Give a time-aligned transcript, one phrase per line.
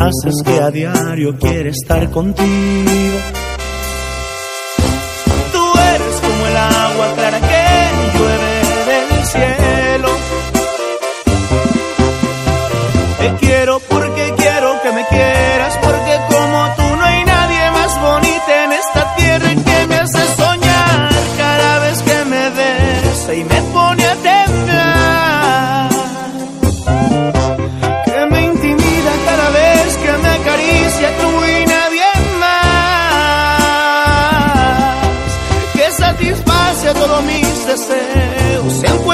[0.00, 3.39] haces que a diario quiere estar contigo.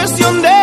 [0.07, 0.56] Cuestión de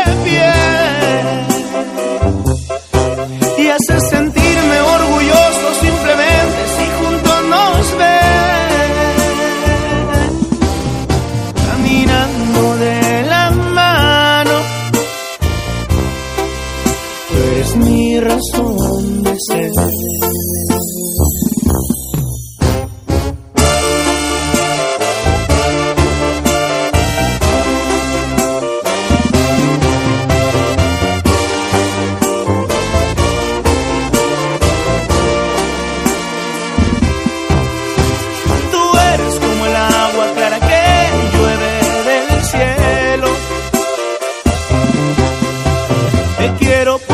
[46.63, 47.12] mi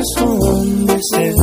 [0.00, 1.39] razón de.